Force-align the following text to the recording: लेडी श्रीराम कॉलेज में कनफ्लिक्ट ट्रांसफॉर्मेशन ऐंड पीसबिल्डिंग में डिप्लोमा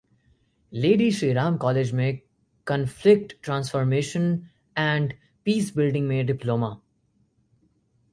लेडी 0.73 1.11
श्रीराम 1.11 1.57
कॉलेज 1.57 1.91
में 1.93 2.19
कनफ्लिक्ट 2.67 3.33
ट्रांसफॉर्मेशन 3.43 4.47
ऐंड 4.77 5.13
पीसबिल्डिंग 5.45 6.07
में 6.07 6.25
डिप्लोमा 6.25 6.75